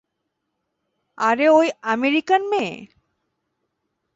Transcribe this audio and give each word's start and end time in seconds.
আরে 1.17 1.47
ওই 1.49 1.67
আমেরিকান 1.93 2.41
মেয়ে? 2.51 2.75